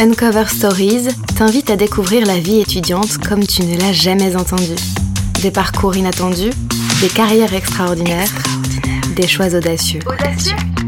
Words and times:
Uncover 0.00 0.46
Stories 0.48 1.08
t'invite 1.36 1.70
à 1.70 1.76
découvrir 1.76 2.26
la 2.26 2.40
vie 2.40 2.60
étudiante 2.60 3.18
comme 3.18 3.46
tu 3.46 3.62
ne 3.62 3.78
l'as 3.78 3.92
jamais 3.92 4.34
entendue. 4.34 4.74
Des 5.40 5.52
parcours 5.52 5.96
inattendus, 5.96 6.50
des 7.00 7.08
carrières 7.08 7.54
extraordinaires, 7.54 8.28
des 9.14 9.28
choix 9.28 9.54
audacieux. 9.54 10.00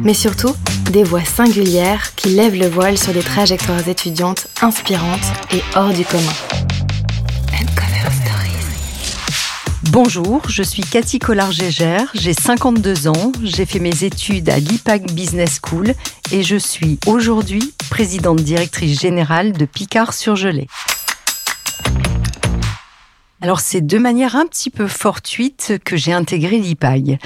Mais 0.03 0.13
surtout, 0.13 0.55
des 0.91 1.05
voix 1.05 1.25
singulières 1.25 2.17
qui 2.17 2.31
lèvent 2.31 2.59
le 2.59 2.69
voile 2.69 2.99
sur 2.99 3.13
des 3.13 3.21
trajectoires 3.21 3.87
étudiantes 3.87 4.49
inspirantes 4.61 5.33
et 5.53 5.63
hors 5.77 5.93
du 5.93 6.05
commun. 6.05 6.33
Bonjour, 9.93 10.43
je 10.49 10.63
suis 10.65 10.83
Cathy 10.83 11.21
Collard-Gégère, 11.21 12.11
j'ai 12.13 12.35
52 12.35 13.07
ans, 13.07 13.33
j'ai 13.43 13.65
fait 13.65 13.79
mes 13.79 14.05
études 14.05 14.51
à 14.51 14.59
l'IPAC 14.59 15.13
Business 15.13 15.61
School 15.65 15.95
et 16.33 16.43
je 16.43 16.57
suis 16.57 16.99
aujourd'hui 17.07 17.73
présidente 17.89 18.41
directrice 18.41 19.01
générale 19.01 19.53
de 19.53 19.65
Picard-sur-Gelée. 19.65 20.69
Alors 23.47 23.61
c'est 23.61 23.81
de 23.81 23.99
manière 23.99 24.35
un 24.35 24.45
petit 24.45 24.71
peu 24.71 24.89
fortuite 24.89 25.75
que 25.85 25.97
j'ai 25.97 26.13
intégré 26.13 26.59
l'IPAG. 26.59 27.21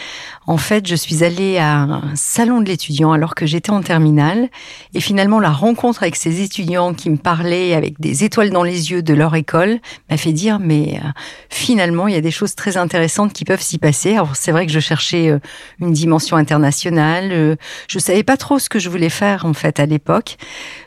En 0.47 0.59
fait, 0.59 0.87
je 0.87 0.95
suis 0.95 1.25
allée 1.25 1.57
à 1.57 1.79
un 1.79 2.15
salon 2.15 2.61
de 2.61 2.67
l'étudiant 2.67 3.13
alors 3.13 3.35
que 3.35 3.47
j'étais 3.47 3.71
en 3.71 3.81
terminale 3.81 4.51
et 4.93 5.01
finalement 5.01 5.41
la 5.41 5.49
rencontre 5.49 6.03
avec 6.03 6.17
ces 6.17 6.43
étudiants 6.43 6.93
qui 6.93 7.09
me 7.09 7.17
parlaient 7.17 7.73
avec 7.73 7.99
des 8.01 8.23
étoiles 8.23 8.51
dans 8.51 8.65
les 8.65 8.91
yeux 8.91 9.03
de 9.03 9.15
leur 9.15 9.35
école 9.35 9.79
m'a 10.11 10.19
fait 10.19 10.33
dire 10.33 10.59
mais 10.61 11.01
euh, 11.03 11.09
finalement 11.49 12.07
il 12.07 12.13
y 12.13 12.19
a 12.19 12.21
des 12.21 12.31
choses 12.31 12.55
très 12.55 12.77
intéressantes 12.77 13.33
qui 13.33 13.47
peuvent 13.47 13.63
s'y 13.63 13.79
passer. 13.79 14.13
Alors 14.13 14.37
c'est 14.37 14.53
vrai 14.53 14.67
que 14.67 14.73
je 14.73 14.81
cherchais 14.81 15.31
euh, 15.31 15.39
une 15.81 15.95
dimension 15.95 16.37
internationale, 16.37 17.31
euh, 17.33 17.57
je 17.89 17.99
savais 17.99 18.25
pas 18.25 18.37
trop 18.37 18.59
ce 18.59 18.69
que 18.69 18.79
je 18.79 18.91
voulais 18.91 19.09
faire 19.09 19.47
en 19.47 19.55
fait 19.55 19.81
à 19.81 19.87
l'époque. 19.87 20.37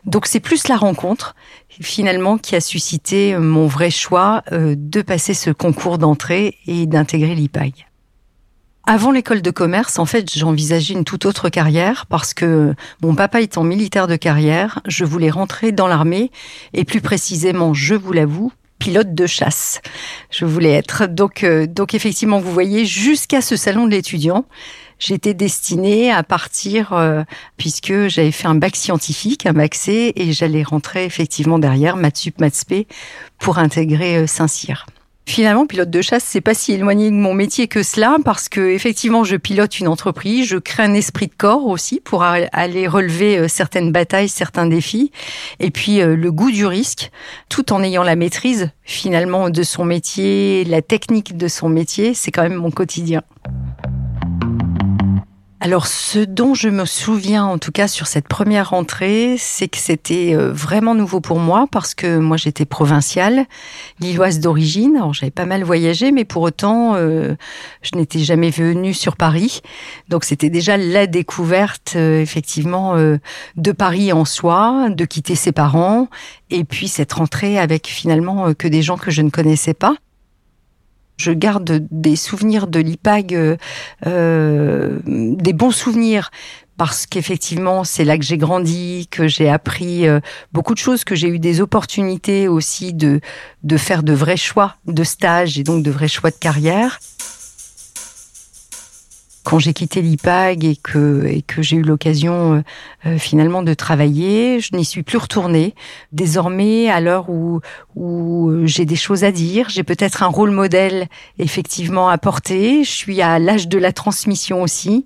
Donc 0.06 0.28
c'est 0.28 0.40
plus 0.40 0.68
la 0.68 0.78
rencontre 0.78 1.34
finalement 1.82 2.38
qui 2.38 2.56
a 2.56 2.61
suscité 2.61 3.38
mon 3.38 3.67
vrai 3.67 3.89
choix 3.89 4.44
de 4.52 5.02
passer 5.02 5.34
ce 5.34 5.50
concours 5.50 5.97
d'entrée 5.97 6.58
et 6.67 6.86
d'intégrer 6.86 7.36
l'IPAG. 7.36 7.88
Avant 8.86 9.11
l'école 9.11 9.42
de 9.42 9.50
commerce, 9.50 9.97
en 9.97 10.06
fait, 10.06 10.30
j'envisageais 10.38 10.94
une 10.94 11.06
toute 11.06 11.25
autre 11.25 11.47
carrière 11.47 12.06
parce 12.08 12.34
que 12.34 12.75
mon 13.02 13.16
papa 13.16 13.39
étant 13.39 13.64
militaire 13.64 14.08
de 14.08 14.17
carrière, 14.17 14.81
je 14.86 15.06
voulais 15.06 15.30
rentrer 15.30 15.72
dans 15.72 15.88
l'armée 15.88 16.31
et 16.73 16.84
plus 16.84 17.00
précisément, 17.00 17.73
je 17.73 17.95
vous 17.95 18.12
l'avoue, 18.12 18.52
pilote 18.80 19.16
de 19.16 19.25
chasse. 19.25 19.80
Je 20.31 20.44
voulais 20.44 20.73
être. 20.73 21.08
Donc, 21.08 21.45
euh, 21.45 21.66
donc 21.66 21.94
effectivement, 21.94 22.40
vous 22.40 22.52
voyez, 22.52 22.86
jusqu'à 22.86 23.40
ce 23.40 23.56
salon 23.56 23.86
de 23.86 23.92
l'étudiant, 23.92 24.45
j'étais 24.99 25.33
destinée 25.33 26.11
à 26.11 26.23
partir 26.23 26.94
euh, 26.94 27.23
puisque 27.58 28.08
j'avais 28.08 28.31
fait 28.31 28.47
un 28.47 28.55
bac 28.55 28.75
scientifique, 28.75 29.45
un 29.45 29.53
bac 29.53 29.75
C, 29.75 30.13
et 30.16 30.31
j'allais 30.31 30.63
rentrer 30.63 31.05
effectivement 31.05 31.59
derrière 31.59 31.95
Matsup 31.95 32.39
Matsp 32.39 32.85
pour 33.39 33.58
intégrer 33.58 34.17
euh, 34.17 34.27
Saint-Cyr. 34.27 34.85
Finalement, 35.25 35.66
pilote 35.66 35.89
de 35.89 36.02
chasse, 36.02 36.25
c'est 36.25 36.41
pas 36.41 36.53
si 36.53 36.73
éloigné 36.73 37.09
de 37.09 37.16
mon 37.16 37.33
métier 37.33 37.69
que 37.69 37.81
cela, 37.81 38.17
parce 38.25 38.50
que 38.50 38.59
effectivement, 38.72 39.23
je 39.23 39.38
pilote 39.38 39.80
une 39.80 39.88
entreprise, 39.88 40.45
je 40.45 40.58
crée 40.58 40.83
un 40.83 40.94
esprit 40.94 41.28
de 41.28 41.33
corps 41.33 41.66
aussi 41.66 42.02
pour 42.02 42.23
aller 42.23 42.88
relever 42.88 43.38
euh, 43.38 43.47
certaines 43.47 43.94
batailles, 43.94 44.28
certains 44.28 44.66
défis, 44.66 45.11
et 45.61 45.72
puis 45.72 46.02
euh, 46.02 46.17
le 46.17 46.31
goût 46.31 46.52
du 46.52 46.66
risque, 46.66 47.09
tout 47.47 47.72
en 47.72 47.81
ayant 47.83 48.03
la 48.03 48.17
maîtrise 48.17 48.72
finalement 48.83 49.50
de 49.50 49.63
son 49.63 49.85
métier, 49.85 50.66
la 50.66 50.81
technique 50.81 51.38
de 51.38 51.47
son 51.47 51.69
métier, 51.69 52.13
c'est 52.13 52.31
quand 52.31 52.44
même 52.44 52.55
mon 52.55 52.72
quotidien. 52.72 53.22
Alors, 55.66 55.88
ce 55.88 56.19
dont 56.19 56.56
je 56.56 56.67
me 56.67 56.83
souviens, 56.83 57.45
en 57.45 57.58
tout 57.58 57.72
cas 57.72 57.88
sur 57.88 58.06
cette 58.06 58.28
première 58.28 58.72
rentrée, 58.72 59.38
c'est 59.39 59.69
que 59.69 59.78
c'était 59.78 60.36
euh, 60.36 60.52
vraiment 60.52 60.94
nouveau 60.94 61.22
pour 61.22 61.39
moi 61.39 61.67
parce 61.72 61.95
que 61.95 62.17
moi 62.17 62.36
j'étais 62.36 62.66
provinciale, 62.66 63.45
lilloise 64.02 64.41
d'origine. 64.41 64.97
Alors 64.97 65.14
j'avais 65.14 65.31
pas 65.31 65.45
mal 65.45 65.64
voyagé, 65.64 66.11
mais 66.11 66.25
pour 66.25 66.41
autant, 66.41 66.96
euh, 66.96 67.35
je 67.81 67.97
n'étais 67.97 68.19
jamais 68.19 68.50
venue 68.50 68.94
sur 68.94 69.16
Paris. 69.16 69.62
Donc 70.09 70.25
c'était 70.25 70.50
déjà 70.50 70.75
la 70.75 71.07
découverte, 71.07 71.94
euh, 71.95 72.19
effectivement, 72.19 72.97
de 73.56 73.72
Paris 73.72 74.12
en 74.12 74.25
soi, 74.25 74.90
de 74.90 75.06
quitter 75.06 75.35
ses 75.35 75.53
parents, 75.53 76.09
et 76.50 76.66
puis 76.66 76.90
cette 76.90 77.13
rentrée 77.13 77.57
avec 77.57 77.88
finalement 77.88 78.53
que 78.53 78.68
des 78.68 78.81
gens 78.81 78.97
que 78.97 79.12
je 79.12 79.22
ne 79.22 79.30
connaissais 79.30 79.74
pas. 79.74 79.95
Je 81.18 81.31
garde 81.31 81.88
des 81.91 82.16
souvenirs 82.16 82.68
de 82.68 82.79
l'IPAG, 82.79 83.35
euh, 83.35 83.57
euh, 84.07 85.00
des 85.06 85.53
bons 85.53 85.72
souvenirs, 85.72 86.31
parce 86.78 87.06
qu'effectivement, 87.06 87.84
c'est 87.84 88.03
là 88.03 88.18
que 88.18 88.24
j'ai 88.24 88.38
grandi, 88.38 89.07
que 89.12 89.28
j'ai 89.28 89.50
appris 89.50 90.07
euh, 90.07 90.19
beaucoup 90.51 90.74
de 90.74 90.79
choses, 90.79 91.03
que 91.03 91.16
j'ai 91.16 91.28
eu 91.28 91.40
des 91.40 91.62
opportunités 91.62 92.47
aussi 92.47 92.94
de, 92.94 93.22
de 93.63 93.78
faire 93.78 94.03
de 94.03 94.13
vrais 94.13 94.38
choix 94.38 94.75
de 94.88 95.03
stage 95.03 95.59
et 95.59 95.63
donc 95.63 95.84
de 95.84 95.91
vrais 95.91 96.07
choix 96.07 96.31
de 96.31 96.35
carrière 96.35 97.00
quand 99.44 99.59
j'ai 99.59 99.74
quitté 99.74 100.02
l'IPAG 100.02 100.64
et 100.64 100.76
que, 100.76 101.26
et 101.26 101.42
que 101.42 101.62
j'ai 101.62 101.78
eu 101.78 101.81
l'occasion 101.81 102.54
euh, 102.54 102.62
euh, 103.06 103.18
finalement 103.18 103.62
de 103.62 103.74
travailler, 103.74 104.59
je 104.59 104.76
n'y 104.76 104.86
suis 104.86 105.04
plus 105.04 105.18
retournée. 105.18 105.76
Désormais, 106.12 106.90
à 106.90 107.02
l'heure 107.02 107.30
où, 107.30 107.59
où 107.96 108.50
euh, 108.50 108.66
j'ai 108.66 108.86
des 108.86 108.96
choses 108.96 109.24
à 109.24 109.31
dire, 109.31 109.70
j'ai 109.70 109.84
peut-être 109.84 110.24
un 110.24 110.28
rôle 110.28 110.52
modèle 110.52 111.08
effectivement 111.40 112.09
à 112.09 112.18
porter, 112.18 112.84
je 112.84 112.92
suis 112.92 113.22
à 113.22 113.38
l'âge 113.38 113.68
de 113.68 113.78
la 113.78 113.92
transmission 113.92 114.62
aussi, 114.62 115.06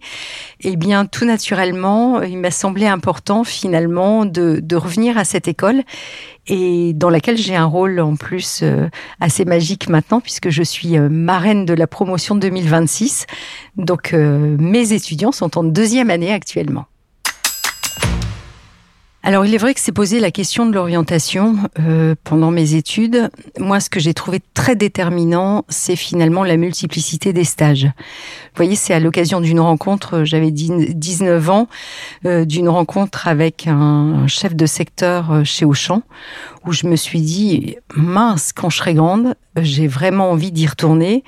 et 0.61 0.69
eh 0.69 0.75
bien 0.75 1.05
tout 1.05 1.25
naturellement, 1.25 2.21
il 2.21 2.37
m'a 2.37 2.51
semblé 2.51 2.85
important 2.85 3.43
finalement 3.43 4.25
de, 4.25 4.59
de 4.61 4.75
revenir 4.75 5.17
à 5.17 5.23
cette 5.23 5.47
école 5.47 5.83
et 6.47 6.93
dans 6.93 7.09
laquelle 7.09 7.37
j'ai 7.37 7.55
un 7.55 7.65
rôle 7.65 7.99
en 7.99 8.15
plus 8.15 8.61
euh, 8.63 8.89
assez 9.19 9.45
magique 9.45 9.89
maintenant 9.89 10.21
puisque 10.21 10.49
je 10.49 10.63
suis 10.63 10.97
euh, 10.97 11.09
marraine 11.09 11.65
de 11.65 11.73
la 11.73 11.87
promotion 11.87 12.35
2026. 12.35 13.25
Donc 13.75 14.13
euh, 14.13 14.55
mes 14.59 14.93
étudiants 14.93 15.31
sont 15.31 15.57
en 15.57 15.63
deuxième 15.63 16.09
année 16.09 16.31
actuellement. 16.31 16.85
Alors 19.27 19.45
il 19.45 19.53
est 19.53 19.57
vrai 19.57 19.73
que 19.73 19.81
c'est 19.81 19.91
posé 19.91 20.21
la 20.21 20.31
question 20.31 20.65
de 20.67 20.73
l'orientation 20.73 21.57
euh, 21.81 22.15
pendant 22.23 22.49
mes 22.49 22.75
études. 22.75 23.29
Moi, 23.59 23.81
ce 23.81 23.89
que 23.89 23.99
j'ai 23.99 24.13
trouvé 24.13 24.39
très 24.53 24.77
déterminant, 24.77 25.65
c'est 25.67 25.97
finalement 25.97 26.45
la 26.45 26.55
multiplicité 26.55 27.33
des 27.33 27.43
stages. 27.43 27.83
Vous 27.83 28.55
voyez, 28.55 28.75
c'est 28.75 28.93
à 28.93 29.01
l'occasion 29.01 29.41
d'une 29.41 29.59
rencontre, 29.59 30.23
j'avais 30.23 30.49
19 30.49 31.49
ans, 31.49 31.67
euh, 32.25 32.45
d'une 32.45 32.69
rencontre 32.69 33.27
avec 33.27 33.67
un, 33.67 34.27
chef 34.27 34.55
de 34.55 34.65
secteur 34.65 35.29
euh, 35.33 35.43
chez 35.43 35.65
Auchan, 35.65 36.03
où 36.67 36.73
je 36.73 36.85
me 36.85 36.95
suis 36.95 37.21
dit, 37.21 37.77
mince, 37.95 38.51
quand 38.53 38.69
je 38.69 38.77
serai 38.77 38.93
grande, 38.93 39.35
j'ai 39.55 39.87
vraiment 39.87 40.31
envie 40.31 40.51
d'y 40.51 40.67
retourner. 40.67 41.23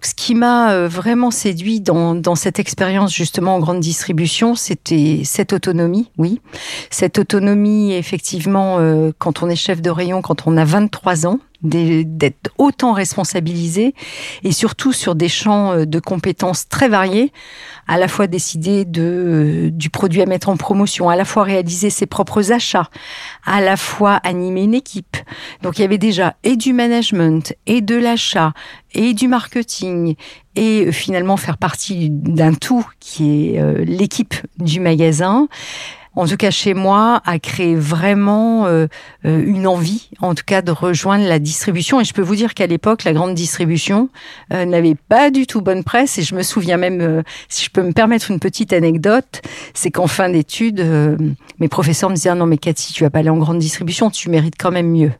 Ce 0.00 0.14
qui 0.14 0.34
m'a 0.34 0.72
euh, 0.72 0.88
vraiment 0.88 1.30
séduit 1.30 1.80
dans, 1.80 2.14
dans 2.14 2.36
cette 2.36 2.58
expérience 2.58 3.12
justement 3.12 3.56
en 3.56 3.58
grande 3.60 3.80
distribution, 3.80 4.54
c'était 4.54 5.22
cette 5.24 5.52
autonomie, 5.52 6.10
oui. 6.16 6.40
Cette 6.90 7.18
autonomie, 7.18 7.92
effectivement, 7.92 8.78
euh, 8.78 9.10
quand 9.18 9.42
on 9.42 9.50
est 9.50 9.56
chef 9.56 9.82
de 9.82 9.90
rayon, 9.90 10.22
quand 10.22 10.46
on 10.46 10.56
a 10.56 10.64
23 10.64 11.26
ans, 11.26 11.40
d'être 11.64 12.50
autant 12.58 12.92
responsabilisé 12.92 13.94
et 14.42 14.52
surtout 14.52 14.92
sur 14.92 15.14
des 15.14 15.28
champs 15.28 15.72
euh, 15.72 15.84
de 15.86 15.98
compétences 15.98 16.68
très 16.68 16.88
variés, 16.88 17.32
à 17.88 17.98
la 17.98 18.08
fois 18.08 18.26
décider 18.26 18.84
de 18.84 19.02
euh, 19.02 19.70
du 19.70 19.90
produit 19.90 20.22
à 20.22 20.26
mettre 20.26 20.48
en 20.48 20.56
promotion, 20.56 21.08
à 21.08 21.16
la 21.16 21.24
fois 21.24 21.42
réaliser 21.42 21.90
ses 21.90 22.06
propres 22.06 22.52
achats, 22.52 22.88
à 23.44 23.60
la 23.60 23.76
fois 23.76 24.14
animer 24.24 24.62
une 24.62 24.74
équipe. 24.74 25.16
Donc 25.62 25.78
il 25.78 25.82
y 25.82 25.84
avait 25.84 25.98
déjà 25.98 26.36
et 26.44 26.56
du 26.56 26.72
management 26.72 27.54
et 27.66 27.80
de 27.80 27.96
l'achat 27.96 28.52
et 28.92 29.14
du 29.14 29.28
marketing 29.28 30.14
et 30.56 30.86
euh, 30.86 30.92
finalement 30.92 31.36
faire 31.36 31.58
partie 31.58 32.10
d'un 32.10 32.54
tout 32.54 32.86
qui 33.00 33.54
est 33.56 33.84
l'équipe 33.84 34.34
du 34.58 34.80
magasin 34.80 35.48
en 36.16 36.26
tout 36.26 36.36
cas 36.36 36.50
chez 36.50 36.74
moi, 36.74 37.20
a 37.24 37.38
créé 37.38 37.74
vraiment 37.74 38.66
euh, 38.66 38.86
euh, 39.24 39.44
une 39.44 39.66
envie, 39.66 40.10
en 40.20 40.34
tout 40.34 40.44
cas, 40.46 40.62
de 40.62 40.70
rejoindre 40.70 41.26
la 41.26 41.38
distribution. 41.38 42.00
Et 42.00 42.04
je 42.04 42.12
peux 42.12 42.22
vous 42.22 42.36
dire 42.36 42.54
qu'à 42.54 42.66
l'époque, 42.66 43.04
la 43.04 43.12
grande 43.12 43.34
distribution 43.34 44.08
euh, 44.52 44.64
n'avait 44.64 44.94
pas 44.94 45.30
du 45.30 45.46
tout 45.46 45.60
bonne 45.60 45.84
presse. 45.84 46.18
Et 46.18 46.22
je 46.22 46.34
me 46.34 46.42
souviens 46.42 46.76
même, 46.76 47.22
si 47.48 47.64
je 47.64 47.70
peux 47.70 47.82
me 47.82 47.92
permettre 47.92 48.30
une 48.30 48.40
petite 48.40 48.72
anecdote, 48.72 49.42
c'est 49.74 49.90
qu'en 49.90 50.06
fin 50.06 50.28
d'études, 50.28 50.84
mes 51.58 51.68
professeurs 51.68 52.10
me 52.10 52.14
disaient 52.14 52.34
non 52.34 52.46
mais 52.46 52.58
Cathy, 52.58 52.92
tu 52.92 53.04
vas 53.04 53.10
pas 53.10 53.20
aller 53.20 53.30
en 53.30 53.36
grande 53.36 53.58
distribution, 53.58 54.10
tu 54.10 54.30
mérites 54.30 54.56
quand 54.58 54.70
même 54.70 54.90
mieux. 54.90 55.12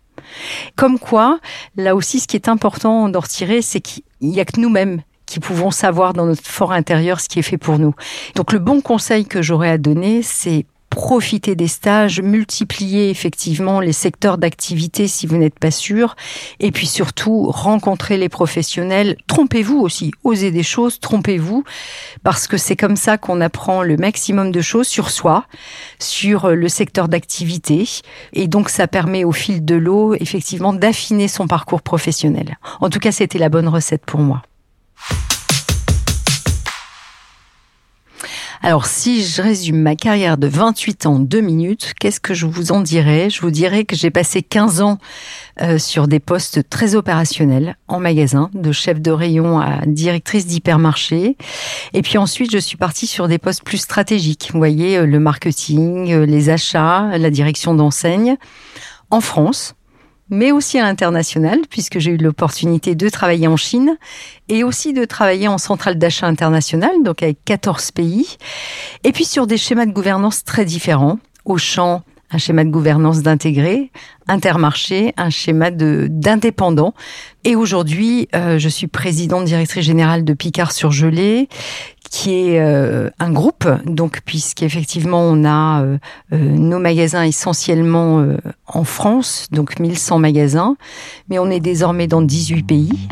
Comme 0.76 0.98
quoi, 0.98 1.38
là 1.76 1.94
aussi, 1.94 2.20
ce 2.20 2.26
qui 2.26 2.36
est 2.36 2.48
important 2.48 3.08
d'en 3.08 3.20
retirer, 3.20 3.62
c'est 3.62 3.80
qu'il 3.80 4.02
y 4.20 4.40
a 4.40 4.44
que 4.44 4.60
nous-mêmes 4.60 5.02
qui 5.26 5.40
pouvons 5.40 5.70
savoir 5.70 6.12
dans 6.12 6.26
notre 6.26 6.44
fort 6.44 6.72
intérieur 6.72 7.20
ce 7.20 7.28
qui 7.28 7.38
est 7.38 7.42
fait 7.42 7.58
pour 7.58 7.78
nous. 7.78 7.94
Donc 8.34 8.52
le 8.52 8.58
bon 8.58 8.80
conseil 8.80 9.24
que 9.24 9.42
j'aurais 9.42 9.70
à 9.70 9.78
donner, 9.78 10.22
c'est 10.22 10.66
profiter 10.94 11.54
des 11.54 11.68
stages, 11.68 12.20
multiplier 12.20 13.10
effectivement 13.10 13.80
les 13.80 13.92
secteurs 13.92 14.38
d'activité 14.38 15.08
si 15.08 15.26
vous 15.26 15.36
n'êtes 15.36 15.58
pas 15.58 15.70
sûr, 15.70 16.16
et 16.60 16.70
puis 16.70 16.86
surtout 16.86 17.50
rencontrer 17.50 18.16
les 18.16 18.28
professionnels. 18.28 19.16
Trompez-vous 19.26 19.78
aussi, 19.78 20.12
osez 20.22 20.50
des 20.50 20.62
choses, 20.62 21.00
trompez-vous, 21.00 21.64
parce 22.22 22.46
que 22.46 22.56
c'est 22.56 22.76
comme 22.76 22.96
ça 22.96 23.18
qu'on 23.18 23.40
apprend 23.40 23.82
le 23.82 23.96
maximum 23.96 24.52
de 24.52 24.60
choses 24.60 24.88
sur 24.88 25.10
soi, 25.10 25.44
sur 25.98 26.48
le 26.50 26.68
secteur 26.68 27.08
d'activité, 27.08 27.88
et 28.32 28.46
donc 28.46 28.70
ça 28.70 28.86
permet 28.86 29.24
au 29.24 29.32
fil 29.32 29.64
de 29.64 29.74
l'eau 29.74 30.14
effectivement 30.14 30.72
d'affiner 30.72 31.28
son 31.28 31.46
parcours 31.46 31.82
professionnel. 31.82 32.58
En 32.80 32.88
tout 32.88 33.00
cas, 33.00 33.12
c'était 33.12 33.38
la 33.38 33.48
bonne 33.48 33.68
recette 33.68 34.04
pour 34.06 34.20
moi. 34.20 34.42
Alors, 38.66 38.86
si 38.86 39.22
je 39.22 39.42
résume 39.42 39.82
ma 39.82 39.94
carrière 39.94 40.38
de 40.38 40.46
28 40.46 41.04
ans, 41.04 41.18
2 41.18 41.42
minutes, 41.42 41.92
qu'est-ce 42.00 42.18
que 42.18 42.32
je 42.32 42.46
vous 42.46 42.72
en 42.72 42.80
dirais? 42.80 43.28
Je 43.28 43.42
vous 43.42 43.50
dirais 43.50 43.84
que 43.84 43.94
j'ai 43.94 44.10
passé 44.10 44.42
15 44.42 44.80
ans 44.80 44.96
euh, 45.60 45.76
sur 45.76 46.08
des 46.08 46.18
postes 46.18 46.66
très 46.70 46.94
opérationnels 46.94 47.76
en 47.88 48.00
magasin, 48.00 48.48
de 48.54 48.72
chef 48.72 49.02
de 49.02 49.10
rayon 49.10 49.60
à 49.60 49.84
directrice 49.84 50.46
d'hypermarché. 50.46 51.36
Et 51.92 52.00
puis 52.00 52.16
ensuite, 52.16 52.52
je 52.52 52.56
suis 52.56 52.78
partie 52.78 53.06
sur 53.06 53.28
des 53.28 53.36
postes 53.36 53.62
plus 53.64 53.76
stratégiques. 53.76 54.48
Vous 54.54 54.58
voyez, 54.58 54.96
euh, 54.96 55.04
le 55.04 55.20
marketing, 55.20 56.10
euh, 56.14 56.24
les 56.24 56.48
achats, 56.48 57.18
la 57.18 57.28
direction 57.28 57.74
d'enseigne 57.74 58.38
en 59.10 59.20
France 59.20 59.74
mais 60.30 60.52
aussi 60.52 60.78
à 60.78 60.82
l'international, 60.82 61.60
puisque 61.68 61.98
j'ai 61.98 62.12
eu 62.12 62.16
l'opportunité 62.16 62.94
de 62.94 63.08
travailler 63.08 63.46
en 63.46 63.56
Chine 63.56 63.96
et 64.48 64.64
aussi 64.64 64.92
de 64.92 65.04
travailler 65.04 65.48
en 65.48 65.58
centrale 65.58 65.98
d'achat 65.98 66.26
internationale, 66.26 67.02
donc 67.04 67.22
avec 67.22 67.38
14 67.44 67.90
pays, 67.90 68.36
et 69.04 69.12
puis 69.12 69.24
sur 69.24 69.46
des 69.46 69.58
schémas 69.58 69.86
de 69.86 69.92
gouvernance 69.92 70.44
très 70.44 70.64
différents, 70.64 71.18
au 71.44 71.58
champ 71.58 72.02
un 72.34 72.38
schéma 72.38 72.64
de 72.64 72.70
gouvernance 72.70 73.22
d'intégré, 73.22 73.92
intermarché, 74.26 75.14
un 75.16 75.30
schéma 75.30 75.70
de 75.70 76.08
d'indépendant. 76.10 76.92
Et 77.44 77.54
aujourd'hui, 77.54 78.28
euh, 78.34 78.58
je 78.58 78.68
suis 78.68 78.88
présidente 78.88 79.44
directrice 79.44 79.84
générale 79.84 80.24
de 80.24 80.34
Picard 80.34 80.72
sur 80.72 80.90
Gelée, 80.90 81.48
qui 82.10 82.34
est 82.34 82.60
euh, 82.60 83.08
un 83.20 83.30
groupe, 83.30 83.68
donc 83.86 84.20
puisqu'effectivement 84.24 85.20
on 85.20 85.44
a 85.44 85.82
euh, 85.82 85.98
nos 86.32 86.80
magasins 86.80 87.22
essentiellement 87.22 88.26
en 88.66 88.84
France, 88.84 89.46
donc 89.52 89.78
1100 89.78 90.18
magasins, 90.18 90.76
mais 91.28 91.38
on 91.38 91.48
est 91.50 91.60
désormais 91.60 92.08
dans 92.08 92.22
18 92.22 92.62
pays. 92.64 93.08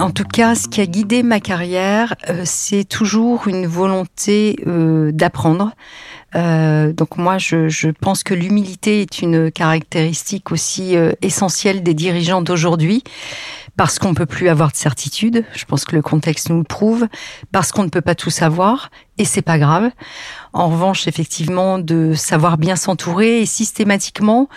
En 0.00 0.10
tout 0.10 0.24
cas, 0.24 0.54
ce 0.54 0.66
qui 0.66 0.80
a 0.80 0.86
guidé 0.86 1.22
ma 1.22 1.40
carrière, 1.40 2.14
euh, 2.30 2.42
c'est 2.46 2.84
toujours 2.84 3.48
une 3.48 3.66
volonté 3.66 4.56
euh, 4.66 5.12
d'apprendre. 5.12 5.72
Euh, 6.36 6.92
donc 6.92 7.16
moi, 7.16 7.38
je, 7.38 7.68
je 7.68 7.88
pense 7.88 8.22
que 8.22 8.34
l'humilité 8.34 9.00
est 9.02 9.20
une 9.20 9.50
caractéristique 9.50 10.52
aussi 10.52 10.94
essentielle 11.22 11.82
des 11.82 11.94
dirigeants 11.94 12.42
d'aujourd'hui 12.42 13.02
parce 13.76 13.98
qu'on 13.98 14.10
ne 14.10 14.14
peut 14.14 14.26
plus 14.26 14.48
avoir 14.48 14.72
de 14.72 14.76
certitude. 14.76 15.44
Je 15.54 15.64
pense 15.64 15.86
que 15.86 15.96
le 15.96 16.02
contexte 16.02 16.50
nous 16.50 16.58
le 16.58 16.64
prouve, 16.64 17.08
parce 17.50 17.72
qu'on 17.72 17.82
ne 17.82 17.88
peut 17.88 18.02
pas 18.02 18.14
tout 18.14 18.28
savoir, 18.28 18.90
et 19.16 19.24
c'est 19.24 19.42
pas 19.42 19.58
grave. 19.58 19.90
En 20.52 20.68
revanche, 20.68 21.08
effectivement, 21.08 21.78
de 21.78 22.12
savoir 22.14 22.58
bien 22.58 22.76
s'entourer 22.76 23.40
et 23.40 23.46
systématiquement, 23.46 24.48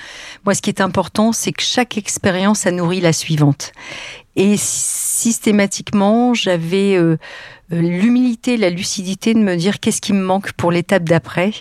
moi, 0.45 0.53
ce 0.55 0.61
qui 0.61 0.69
est 0.69 0.81
important, 0.81 1.31
c'est 1.31 1.53
que 1.53 1.63
chaque 1.63 1.97
expérience 1.97 2.65
a 2.65 2.71
nourri 2.71 2.99
la 2.99 3.13
suivante. 3.13 3.71
Et 4.35 4.55
systématiquement, 4.57 6.33
j'avais 6.33 6.95
euh, 6.95 7.01
euh, 7.03 7.17
l'humilité, 7.81 8.57
la 8.57 8.69
lucidité 8.69 9.33
de 9.33 9.39
me 9.39 9.55
dire 9.55 9.79
qu'est-ce 9.79 10.01
qui 10.01 10.13
me 10.13 10.23
manque 10.23 10.53
pour 10.53 10.71
l'étape 10.71 11.03
d'après 11.03 11.51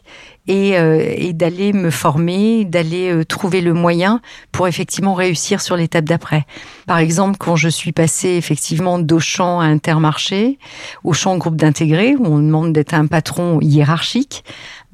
et, 0.49 0.77
euh, 0.77 1.15
et 1.17 1.33
d'aller 1.33 1.73
me 1.73 1.91
former, 1.91 2.65
d'aller 2.65 3.11
euh, 3.11 3.25
trouver 3.25 3.61
le 3.61 3.75
moyen 3.75 4.21
pour 4.51 4.67
effectivement 4.67 5.15
réussir 5.15 5.61
sur 5.61 5.77
l'étape 5.77 6.05
d'après. 6.05 6.45
Par 6.87 6.99
exemple, 6.99 7.37
quand 7.39 7.57
je 7.57 7.69
suis 7.69 7.93
passée 7.93 8.31
effectivement 8.31 8.99
d'Auchan 8.99 9.61
à 9.61 9.67
Intermarché, 9.67 10.59
Auchan 11.05 11.39
groupe 11.39 11.57
d'intégrés, 11.57 12.17
où 12.17 12.27
on 12.27 12.39
demande 12.39 12.73
d'être 12.73 12.95
un 12.95 13.07
patron 13.07 13.61
hiérarchique, 13.61 14.45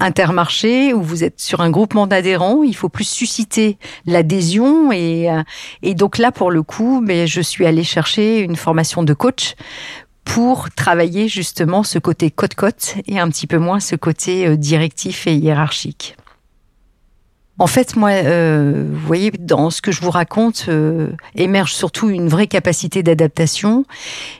Intermarché, 0.00 0.94
où 0.94 1.02
vous 1.02 1.24
êtes 1.24 1.40
sur 1.40 1.60
un 1.60 1.70
groupement 1.70 2.06
d'adhérents, 2.06 2.62
il 2.62 2.76
faut 2.76 2.88
plus 2.88 3.08
susciter 3.08 3.78
l'adhésion 4.06 4.92
et, 4.92 5.28
et 5.82 5.94
donc 5.94 6.18
là 6.18 6.30
pour 6.30 6.52
le 6.52 6.62
coup, 6.62 7.00
mais 7.00 7.26
je 7.26 7.40
suis 7.40 7.66
allée 7.66 7.82
chercher 7.82 8.38
une 8.38 8.54
formation 8.54 9.02
de 9.02 9.12
coach 9.12 9.56
pour 10.28 10.70
travailler 10.70 11.26
justement 11.26 11.82
ce 11.82 11.98
côté 11.98 12.30
côte-côte 12.30 12.96
et 13.06 13.18
un 13.18 13.28
petit 13.30 13.46
peu 13.46 13.58
moins 13.58 13.80
ce 13.80 13.96
côté 13.96 14.46
euh, 14.46 14.56
directif 14.56 15.26
et 15.26 15.34
hiérarchique. 15.34 16.16
En 17.60 17.66
fait, 17.66 17.96
moi, 17.96 18.10
euh, 18.10 18.84
vous 18.88 19.06
voyez, 19.06 19.32
dans 19.32 19.70
ce 19.70 19.82
que 19.82 19.90
je 19.90 20.00
vous 20.00 20.12
raconte, 20.12 20.66
euh, 20.68 21.08
émerge 21.34 21.74
surtout 21.74 22.08
une 22.08 22.28
vraie 22.28 22.46
capacité 22.46 23.02
d'adaptation. 23.02 23.84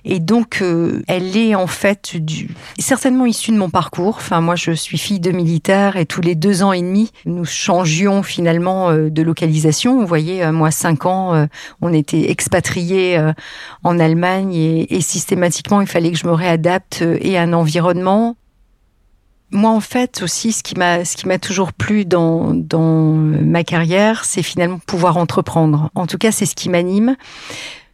Et 0.05 0.20
donc, 0.20 0.59
euh, 0.62 1.03
elle 1.09 1.37
est 1.37 1.56
en 1.56 1.67
fait 1.67 2.17
du, 2.17 2.49
certainement 2.79 3.26
issue 3.26 3.50
de 3.50 3.56
mon 3.56 3.70
parcours. 3.70 4.17
Enfin, 4.19 4.41
moi, 4.41 4.55
je 4.55 4.70
suis 4.70 4.99
fille 4.99 5.19
de 5.19 5.32
militaire 5.32 5.97
et 5.97 6.06
tous 6.06 6.20
les 6.20 6.37
deux 6.37 6.62
ans 6.62 6.73
et 6.73 6.81
demi, 6.81 7.11
nous 7.26 7.44
changions 7.44 8.23
finalement 8.23 8.93
de 8.93 9.23
localisation. 9.23 9.99
Vous 10.00 10.06
voyez, 10.06 10.49
moi, 10.53 10.70
cinq 10.70 11.05
ans, 11.05 11.49
on 11.81 11.93
était 11.93 12.31
expatriés 12.31 13.20
en 13.82 13.99
Allemagne 13.99 14.55
et, 14.55 14.94
et 14.94 15.00
systématiquement, 15.00 15.81
il 15.81 15.88
fallait 15.88 16.12
que 16.12 16.19
je 16.19 16.26
me 16.26 16.32
réadapte 16.32 17.03
et 17.03 17.37
à 17.37 17.43
un 17.43 17.53
environnement 17.53 18.37
moi, 19.50 19.70
en 19.70 19.80
fait, 19.80 20.22
aussi, 20.22 20.52
ce 20.52 20.62
qui 20.62 20.74
m'a, 20.74 21.04
ce 21.04 21.16
qui 21.16 21.26
m'a 21.26 21.38
toujours 21.38 21.72
plu 21.72 22.04
dans, 22.04 22.52
dans 22.52 23.12
ma 23.14 23.64
carrière, 23.64 24.24
c'est 24.24 24.42
finalement 24.42 24.78
pouvoir 24.86 25.16
entreprendre. 25.16 25.90
En 25.94 26.06
tout 26.06 26.18
cas, 26.18 26.32
c'est 26.32 26.46
ce 26.46 26.54
qui 26.54 26.68
m'anime 26.68 27.16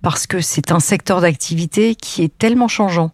parce 0.05 0.27
que 0.27 0.41
c'est 0.41 0.71
un 0.71 0.81
secteur 0.81 1.23
d'activité 1.23 1.95
qui 1.95 2.23
est 2.23 2.39
tellement 2.39 2.69
changeant, 2.69 3.11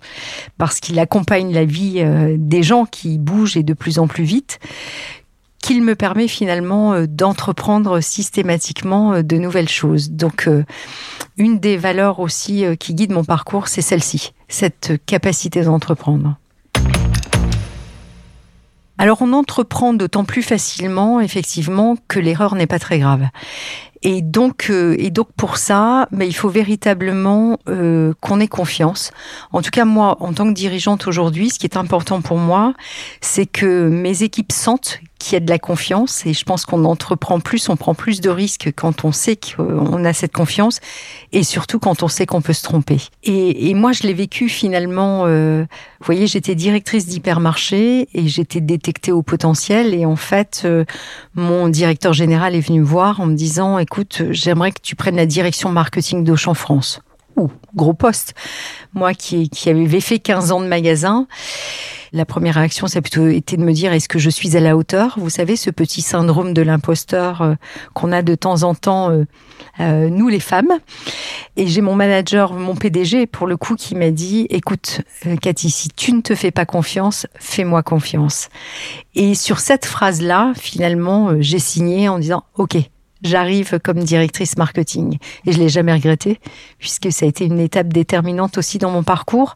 parce 0.59 0.81
qu'il 0.81 0.99
accompagne 0.99 1.55
la 1.55 1.65
vie 1.65 2.01
euh, 2.01 2.35
des 2.37 2.65
gens 2.65 2.85
qui 2.85 3.17
bougent 3.17 3.57
et 3.57 3.63
de 3.63 3.75
plus 3.75 4.01
en 4.01 4.09
plus 4.09 4.25
vite, 4.25 4.59
qu'il 5.63 5.83
me 5.83 5.95
permet 5.95 6.27
finalement 6.27 6.93
euh, 6.93 7.07
d'entreprendre 7.07 8.01
systématiquement 8.01 9.13
euh, 9.13 9.23
de 9.23 9.37
nouvelles 9.37 9.69
choses. 9.69 10.11
Donc, 10.11 10.49
une 11.37 11.61
des 11.61 11.77
valeurs 11.77 12.19
aussi 12.19 12.65
qui 12.81 12.95
guide 12.95 13.13
mon 13.13 13.25
parcours, 13.25 13.69
c'est 13.69 13.83
celle-ci, 13.83 14.33
cette 14.49 14.95
capacité 15.07 15.63
d'entreprendre. 15.63 16.39
Alors 19.01 19.23
on 19.23 19.33
entreprend 19.33 19.95
d'autant 19.95 20.27
plus 20.27 20.43
facilement, 20.43 21.23
effectivement, 21.23 21.97
que 22.07 22.19
l'erreur 22.19 22.55
n'est 22.55 22.67
pas 22.67 22.79
très 22.79 22.99
grave. 22.99 23.29
Et 24.03 24.21
donc, 24.21 24.67
euh, 24.69 24.95
et 24.99 25.09
donc 25.09 25.29
pour 25.39 25.57
ça, 25.57 26.07
mais 26.11 26.29
il 26.29 26.35
faut 26.35 26.51
véritablement 26.51 27.59
euh, 27.71 28.13
qu'on 28.21 28.41
ait 28.41 28.47
confiance. 28.47 29.11
En 29.53 29.63
tout 29.63 29.71
cas, 29.71 29.87
moi, 29.87 30.19
en 30.21 30.35
tant 30.35 30.47
que 30.47 30.53
dirigeante 30.53 31.07
aujourd'hui, 31.07 31.49
ce 31.49 31.59
qui 31.59 31.65
est 31.65 31.79
important 31.79 32.21
pour 32.21 32.37
moi, 32.37 32.75
c'est 33.23 33.47
que 33.47 33.89
mes 33.89 34.23
équipes 34.23 34.53
sentent 34.53 35.01
qu'il 35.21 35.35
y 35.35 35.37
a 35.37 35.41
de 35.41 35.51
la 35.51 35.59
confiance 35.59 36.27
et 36.27 36.33
je 36.33 36.45
pense 36.45 36.65
qu'on 36.65 36.85
entreprend 36.85 37.39
plus, 37.39 37.69
on 37.69 37.77
prend 37.77 37.95
plus 37.95 38.21
de 38.21 38.31
risques 38.31 38.73
quand 38.75 39.05
on 39.05 39.13
sait 39.13 39.37
qu'on 39.37 40.05
a 40.05 40.13
cette 40.13 40.33
confiance 40.33 40.81
et 41.33 41.45
surtout 41.45 41.79
quand 41.79 42.03
on 42.03 42.09
sait 42.09 42.27
qu'on 42.27 42.41
peut 42.41 42.55
se 42.55 42.63
tromper. 42.63 42.97
Et, 43.23 43.69
et 43.69 43.75
moi, 43.75 43.93
je 43.93 44.03
l'ai 44.03 44.15
vécu 44.15 44.49
finalement. 44.49 45.27
Euh, 45.27 45.63
vous 46.01 46.07
voyez, 46.07 46.27
j'étais 46.27 46.55
directrice 46.55 47.07
d'hypermarché 47.07 48.09
et 48.15 48.29
j'étais 48.29 48.61
détectée 48.61 49.13
au 49.13 49.23
potentiel 49.23 49.95
et 49.95 50.07
en 50.07 50.17
fait, 50.17 50.63
euh, 50.65 50.85
mon 51.35 51.69
directeur 51.69 52.15
général 52.15 52.57
est 52.57 52.61
venu 52.61 52.81
me 52.81 52.87
voir 52.87 53.21
en 53.21 53.27
me 53.27 53.35
disant 53.35 53.79
"Écoute, 53.79 54.23
j'aimerais 54.31 54.73
que 54.73 54.81
tu 54.83 54.97
prennes 54.97 55.17
la 55.17 55.27
direction 55.27 55.71
marketing 55.71 56.25
d'Auchan 56.25 56.55
France." 56.55 57.01
Ouh, 57.37 57.51
gros 57.75 57.95
poste. 57.95 58.35
Moi 58.93 59.15
qui, 59.15 59.49
qui 59.49 59.71
avais 59.71 60.01
fait 60.01 60.19
15 60.19 60.53
ans 60.53 60.61
de 60.61 60.67
magasin. 60.67 61.27
La 62.13 62.25
première 62.25 62.57
réaction, 62.57 62.89
ça 62.89 62.99
a 62.99 63.03
plutôt 63.03 63.29
été 63.29 63.57
de 63.57 63.63
me 63.63 63.73
dire 63.73 63.93
est-ce 63.93 64.09
que 64.09 64.19
je 64.19 64.31
suis 64.31 64.57
à 64.57 64.61
la 64.61 64.77
hauteur? 64.77 65.15
Vous 65.17 65.31
savez, 65.31 65.55
ce 65.55 65.71
petit 65.71 66.03
syndrome 66.03 66.53
de 66.55 66.63
l'imposteur 66.63 67.41
euh, 67.41 67.55
qu'on 67.95 68.11
a 68.11 68.23
de 68.23 68.35
temps 68.35 68.65
en 68.65 68.75
temps, 68.75 69.11
euh, 69.11 69.25
euh, 69.79 70.09
nous 70.11 70.27
les 70.27 70.41
femmes. 70.41 70.73
Et 71.57 71.69
j'ai 71.69 71.83
mon 71.83 71.95
manager, 71.95 72.53
mon 72.53 72.75
PDG, 72.75 73.27
pour 73.27 73.47
le 73.47 73.57
coup, 73.57 73.77
qui 73.77 73.95
m'a 73.95 74.11
dit 74.11 74.49
écoute, 74.51 75.03
Cathy, 75.41 75.71
si 75.71 75.89
tu 75.89 76.13
ne 76.13 76.21
te 76.21 76.35
fais 76.35 76.51
pas 76.51 76.67
confiance, 76.67 77.29
fais-moi 77.39 77.85
confiance. 77.85 78.49
Et 79.15 79.37
sur 79.37 79.61
cette 79.61 79.87
phrase-là, 79.87 80.53
finalement, 80.57 81.41
j'ai 81.41 81.61
signé 81.61 82.09
en 82.09 82.19
disant 82.19 82.43
ok, 82.57 82.77
j'arrive 83.23 83.79
comme 83.83 83.99
directrice 83.99 84.57
marketing. 84.57 85.19
Et 85.47 85.53
je 85.53 85.59
l'ai 85.59 85.69
jamais 85.69 85.93
regretté, 85.93 86.41
puisque 86.79 87.13
ça 87.13 87.27
a 87.27 87.29
été 87.29 87.45
une 87.45 87.61
étape 87.61 87.89
déterminante 87.89 88.59
aussi 88.59 88.79
dans 88.79 88.91
mon 88.91 89.03
parcours. 89.03 89.55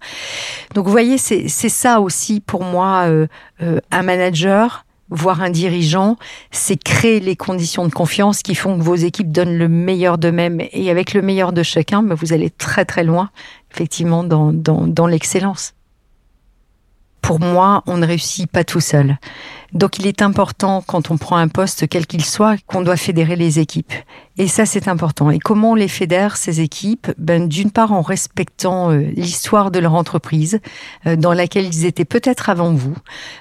Donc 0.74 0.86
vous 0.86 0.92
voyez, 0.92 1.18
c'est 1.18 1.48
ça 1.48 2.00
aussi 2.00 2.40
pour 2.40 2.64
moi, 2.64 3.04
euh, 3.06 3.26
euh, 3.62 3.80
un 3.90 4.02
manager, 4.02 4.84
voire 5.10 5.42
un 5.42 5.50
dirigeant, 5.50 6.16
c'est 6.50 6.82
créer 6.82 7.20
les 7.20 7.36
conditions 7.36 7.86
de 7.86 7.92
confiance 7.92 8.42
qui 8.42 8.54
font 8.54 8.78
que 8.78 8.82
vos 8.82 8.94
équipes 8.94 9.30
donnent 9.30 9.56
le 9.56 9.68
meilleur 9.68 10.18
d'eux-mêmes. 10.18 10.60
Et 10.72 10.90
avec 10.90 11.14
le 11.14 11.22
meilleur 11.22 11.52
de 11.52 11.62
chacun, 11.62 12.02
vous 12.02 12.32
allez 12.32 12.50
très 12.50 12.84
très 12.84 13.04
loin, 13.04 13.30
effectivement, 13.72 14.24
dans, 14.24 14.52
dans, 14.52 14.86
dans 14.86 15.06
l'excellence 15.06 15.74
pour 17.24 17.40
moi, 17.40 17.82
on 17.86 17.96
ne 17.96 18.06
réussit 18.06 18.50
pas 18.50 18.64
tout 18.64 18.80
seul. 18.80 19.16
Donc 19.72 19.98
il 19.98 20.06
est 20.06 20.20
important, 20.20 20.84
quand 20.86 21.10
on 21.10 21.16
prend 21.16 21.38
un 21.38 21.48
poste, 21.48 21.88
quel 21.88 22.06
qu'il 22.06 22.22
soit, 22.22 22.58
qu'on 22.66 22.82
doit 22.82 22.98
fédérer 22.98 23.34
les 23.34 23.58
équipes. 23.58 23.94
Et 24.36 24.46
ça, 24.46 24.66
c'est 24.66 24.88
important. 24.88 25.30
Et 25.30 25.38
comment 25.38 25.70
on 25.70 25.74
les 25.74 25.88
fédère, 25.88 26.36
ces 26.36 26.60
équipes? 26.60 27.10
Ben, 27.16 27.48
D'une 27.48 27.70
part, 27.70 27.92
en 27.92 28.02
respectant 28.02 28.90
euh, 28.90 28.98
l'histoire 29.16 29.70
de 29.70 29.78
leur 29.78 29.94
entreprise, 29.94 30.60
euh, 31.06 31.16
dans 31.16 31.32
laquelle 31.32 31.64
ils 31.64 31.86
étaient 31.86 32.04
peut-être 32.04 32.50
avant 32.50 32.74
vous. 32.74 32.94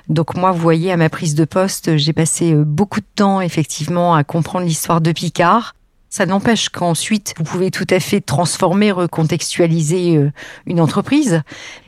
Donc 0.07 0.37
moi, 0.37 0.53
vous 0.53 0.61
voyez, 0.61 0.93
à 0.93 0.97
ma 0.97 1.09
prise 1.09 1.35
de 1.35 1.43
poste, 1.43 1.97
j'ai 1.97 2.13
passé 2.13 2.53
euh, 2.53 2.63
beaucoup 2.63 3.01
de 3.01 3.05
temps, 3.15 3.41
effectivement, 3.41 4.15
à 4.15 4.23
comprendre 4.23 4.65
l'histoire 4.65 5.01
de 5.01 5.11
Picard, 5.11 5.75
ça 6.13 6.27
n'empêche 6.27 6.69
qu'ensuite, 6.69 7.33
vous 7.39 7.43
pouvez 7.43 7.71
tout 7.71 7.87
à 7.89 7.99
fait 7.99 8.21
transformer, 8.21 8.91
recontextualiser 8.91 10.15
euh, 10.15 10.31
une 10.67 10.79
entreprise. 10.79 11.41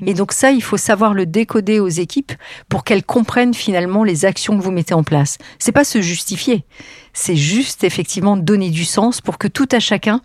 Et 0.04 0.16
donc 0.16 0.32
ça, 0.32 0.50
il 0.50 0.64
faut 0.64 0.78
savoir 0.78 1.14
le 1.14 1.28
décoder 1.28 1.80
aux 1.80 1.90
équipes 1.90 2.32
pour 2.68 2.84
qu'elles 2.84 3.04
comprennent 3.04 3.54
finalement 3.54 4.04
les 4.04 4.26
actions 4.26 4.58
que 4.58 4.64
vous 4.64 4.72
mettez 4.72 4.96
en 4.96 5.04
place. 5.04 5.38
C'est 5.60 5.72
pas 5.72 5.84
se 5.84 6.02
justifier. 6.02 6.66
C'est 7.14 7.36
juste 7.36 7.84
effectivement 7.84 8.36
donner 8.36 8.72
du 8.72 8.84
sens 8.84 9.22
pour 9.22 9.38
que 9.38 9.48
tout 9.48 9.70
à 9.72 9.80
chacun 9.80 10.22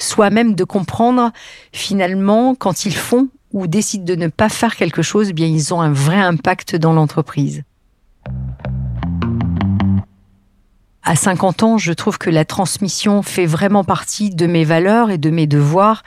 soit 0.00 0.30
même 0.30 0.56
de 0.56 0.64
comprendre 0.64 1.30
finalement 1.72 2.56
quand 2.56 2.86
ils 2.86 2.96
font 2.96 3.28
ou 3.52 3.68
décident 3.68 4.04
de 4.04 4.16
ne 4.16 4.26
pas 4.26 4.48
faire 4.48 4.74
quelque 4.74 5.02
chose, 5.02 5.28
eh 5.30 5.32
bien 5.32 5.46
ils 5.46 5.72
ont 5.72 5.80
un 5.80 5.92
vrai 5.92 6.18
impact 6.18 6.74
dans 6.74 6.92
l'entreprise 6.92 7.62
à 11.04 11.16
50 11.16 11.62
ans, 11.62 11.78
je 11.78 11.92
trouve 11.92 12.16
que 12.16 12.30
la 12.30 12.46
transmission 12.46 13.22
fait 13.22 13.44
vraiment 13.44 13.84
partie 13.84 14.30
de 14.30 14.46
mes 14.46 14.64
valeurs 14.64 15.10
et 15.10 15.18
de 15.18 15.28
mes 15.28 15.46
devoirs. 15.46 16.02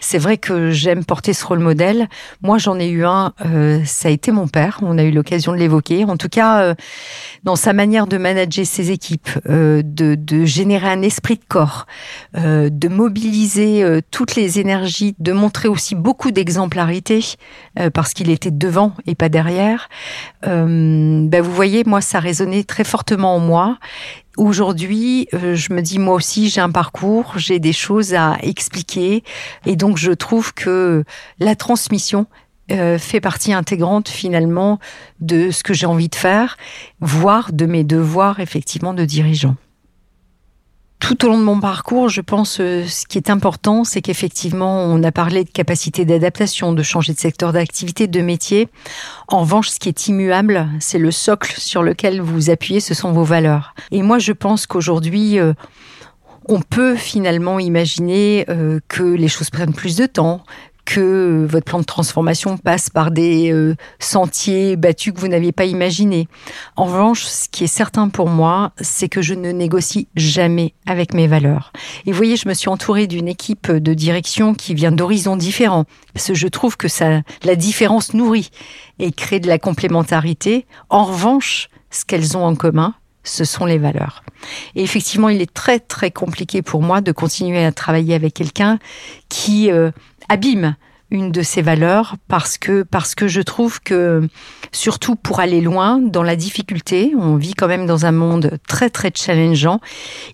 C'est 0.00 0.18
vrai 0.18 0.36
que 0.36 0.70
j'aime 0.70 1.06
porter 1.06 1.32
ce 1.32 1.44
rôle 1.46 1.60
modèle. 1.60 2.06
Moi, 2.42 2.58
j'en 2.58 2.78
ai 2.78 2.88
eu 2.88 3.06
un, 3.06 3.32
euh, 3.46 3.80
ça 3.86 4.08
a 4.08 4.10
été 4.10 4.30
mon 4.30 4.48
père. 4.48 4.78
On 4.82 4.98
a 4.98 5.04
eu 5.04 5.10
l'occasion 5.10 5.52
de 5.52 5.56
l'évoquer. 5.56 6.04
En 6.04 6.18
tout 6.18 6.28
cas, 6.28 6.60
euh, 6.60 6.74
dans 7.44 7.56
sa 7.56 7.72
manière 7.72 8.06
de 8.06 8.18
manager 8.18 8.66
ses 8.66 8.90
équipes, 8.90 9.30
euh, 9.48 9.80
de, 9.82 10.14
de, 10.14 10.44
générer 10.44 10.88
un 10.88 11.00
esprit 11.00 11.36
de 11.36 11.44
corps, 11.48 11.86
de 12.34 12.88
mobiliser 12.88 14.00
toutes 14.10 14.34
les 14.34 14.58
énergies, 14.58 15.14
de 15.18 15.32
montrer 15.32 15.68
aussi 15.68 15.94
beaucoup 15.94 16.30
d'exemplarité, 16.30 17.24
parce 17.94 18.12
qu'il 18.12 18.28
était 18.28 18.50
devant 18.50 18.92
et 19.06 19.14
pas 19.14 19.28
derrière. 19.28 19.88
Ben, 20.42 21.40
vous 21.40 21.52
voyez, 21.52 21.84
moi, 21.84 22.00
ça 22.00 22.18
résonnait 22.18 22.64
très 22.64 22.84
fortement 22.84 23.36
en 23.36 23.38
moi. 23.38 23.78
Aujourd'hui, 24.38 25.28
euh, 25.34 25.54
je 25.54 25.72
me 25.74 25.82
dis 25.82 25.98
moi 25.98 26.14
aussi 26.14 26.48
j'ai 26.48 26.60
un 26.60 26.70
parcours, 26.70 27.34
j'ai 27.36 27.58
des 27.58 27.74
choses 27.74 28.14
à 28.14 28.38
expliquer. 28.42 29.24
Et 29.66 29.76
donc 29.76 29.98
je 29.98 30.12
trouve 30.12 30.54
que 30.54 31.04
la 31.38 31.54
transmission 31.54 32.26
euh, 32.70 32.98
fait 32.98 33.20
partie 33.20 33.52
intégrante 33.52 34.08
finalement 34.08 34.78
de 35.20 35.50
ce 35.50 35.62
que 35.62 35.74
j'ai 35.74 35.86
envie 35.86 36.08
de 36.08 36.14
faire, 36.14 36.56
voire 37.00 37.52
de 37.52 37.66
mes 37.66 37.84
devoirs 37.84 38.40
effectivement 38.40 38.94
de 38.94 39.04
dirigeant 39.04 39.56
tout 41.02 41.24
au 41.24 41.28
long 41.28 41.38
de 41.38 41.42
mon 41.42 41.58
parcours, 41.58 42.08
je 42.08 42.20
pense, 42.20 42.60
euh, 42.60 42.86
ce 42.86 43.06
qui 43.06 43.18
est 43.18 43.28
important, 43.28 43.82
c'est 43.82 44.00
qu'effectivement, 44.00 44.84
on 44.84 45.02
a 45.02 45.10
parlé 45.10 45.42
de 45.42 45.50
capacité 45.50 46.04
d'adaptation, 46.04 46.72
de 46.72 46.82
changer 46.84 47.12
de 47.12 47.18
secteur 47.18 47.52
d'activité, 47.52 48.06
de 48.06 48.20
métier. 48.20 48.68
En 49.26 49.40
revanche, 49.40 49.68
ce 49.68 49.80
qui 49.80 49.88
est 49.88 50.06
immuable, 50.06 50.68
c'est 50.78 51.00
le 51.00 51.10
socle 51.10 51.54
sur 51.58 51.82
lequel 51.82 52.20
vous 52.20 52.50
appuyez, 52.50 52.78
ce 52.78 52.94
sont 52.94 53.10
vos 53.10 53.24
valeurs. 53.24 53.74
Et 53.90 54.00
moi, 54.02 54.20
je 54.20 54.30
pense 54.30 54.68
qu'aujourd'hui, 54.68 55.40
euh, 55.40 55.54
on 56.48 56.60
peut 56.60 56.94
finalement 56.94 57.58
imaginer 57.58 58.44
euh, 58.48 58.78
que 58.86 59.02
les 59.02 59.28
choses 59.28 59.50
prennent 59.50 59.74
plus 59.74 59.96
de 59.96 60.06
temps, 60.06 60.44
que 60.92 61.46
votre 61.48 61.64
plan 61.64 61.78
de 61.78 61.84
transformation 61.84 62.58
passe 62.58 62.90
par 62.90 63.12
des 63.12 63.50
euh, 63.50 63.76
sentiers 63.98 64.76
battus 64.76 65.14
que 65.14 65.20
vous 65.20 65.28
n'aviez 65.28 65.50
pas 65.50 65.64
imaginés. 65.64 66.28
En 66.76 66.84
revanche, 66.84 67.24
ce 67.24 67.48
qui 67.48 67.64
est 67.64 67.66
certain 67.66 68.10
pour 68.10 68.28
moi, 68.28 68.72
c'est 68.78 69.08
que 69.08 69.22
je 69.22 69.32
ne 69.32 69.52
négocie 69.52 70.08
jamais 70.16 70.74
avec 70.86 71.14
mes 71.14 71.26
valeurs. 71.26 71.72
Et 72.04 72.10
vous 72.10 72.16
voyez, 72.18 72.36
je 72.36 72.46
me 72.46 72.52
suis 72.52 72.68
entourée 72.68 73.06
d'une 73.06 73.26
équipe 73.26 73.70
de 73.72 73.94
direction 73.94 74.52
qui 74.52 74.74
vient 74.74 74.92
d'horizons 74.92 75.36
différents, 75.36 75.86
parce 76.12 76.26
que 76.26 76.34
je 76.34 76.48
trouve 76.48 76.76
que 76.76 76.88
la 77.42 77.54
différence 77.54 78.12
nourrit 78.12 78.50
et 78.98 79.12
crée 79.12 79.40
de 79.40 79.48
la 79.48 79.58
complémentarité. 79.58 80.66
En 80.90 81.04
revanche, 81.04 81.70
ce 81.90 82.04
qu'elles 82.04 82.36
ont 82.36 82.44
en 82.44 82.54
commun, 82.54 82.94
ce 83.24 83.44
sont 83.44 83.64
les 83.64 83.78
valeurs. 83.78 84.22
Et 84.74 84.82
effectivement, 84.82 85.28
il 85.28 85.40
est 85.40 85.52
très 85.52 85.78
très 85.78 86.10
compliqué 86.10 86.62
pour 86.62 86.82
moi 86.82 87.00
de 87.00 87.12
continuer 87.12 87.64
à 87.64 87.72
travailler 87.72 88.14
avec 88.14 88.34
quelqu'un 88.34 88.78
qui 89.28 89.70
euh, 89.70 89.90
abîme 90.28 90.76
une 91.12 91.30
de 91.30 91.42
ces 91.42 91.60
valeurs 91.60 92.16
parce 92.26 92.56
que 92.56 92.82
parce 92.82 93.14
que 93.14 93.28
je 93.28 93.42
trouve 93.42 93.80
que 93.80 94.26
surtout 94.72 95.14
pour 95.14 95.40
aller 95.40 95.60
loin 95.60 95.98
dans 95.98 96.22
la 96.22 96.36
difficulté, 96.36 97.12
on 97.16 97.36
vit 97.36 97.54
quand 97.54 97.68
même 97.68 97.86
dans 97.86 98.06
un 98.06 98.12
monde 98.12 98.58
très 98.66 98.88
très 98.88 99.12
challengeant. 99.14 99.80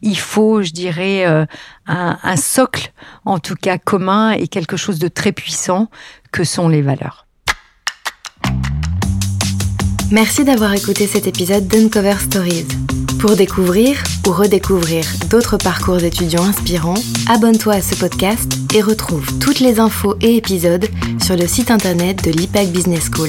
Il 0.02 0.18
faut, 0.18 0.62
je 0.62 0.70
dirais, 0.70 1.26
euh, 1.26 1.44
un, 1.86 2.18
un 2.22 2.36
socle 2.36 2.92
en 3.24 3.40
tout 3.40 3.56
cas 3.56 3.76
commun 3.76 4.30
et 4.30 4.46
quelque 4.46 4.76
chose 4.76 5.00
de 5.00 5.08
très 5.08 5.32
puissant 5.32 5.90
que 6.30 6.44
sont 6.44 6.68
les 6.68 6.82
valeurs. 6.82 7.27
Merci 10.10 10.42
d'avoir 10.44 10.72
écouté 10.72 11.06
cet 11.06 11.26
épisode 11.26 11.68
d'Uncover 11.68 12.14
Stories. 12.18 12.66
Pour 13.20 13.36
découvrir 13.36 14.02
ou 14.26 14.30
redécouvrir 14.30 15.04
d'autres 15.28 15.58
parcours 15.58 15.98
d'étudiants 15.98 16.44
inspirants, 16.44 17.02
abonne-toi 17.28 17.74
à 17.74 17.82
ce 17.82 17.94
podcast 17.94 18.50
et 18.74 18.80
retrouve 18.80 19.38
toutes 19.38 19.60
les 19.60 19.80
infos 19.80 20.16
et 20.22 20.36
épisodes 20.36 20.86
sur 21.22 21.36
le 21.36 21.46
site 21.46 21.70
internet 21.70 22.24
de 22.24 22.30
l'IPAC 22.30 22.68
Business 22.68 23.10
School. 23.14 23.28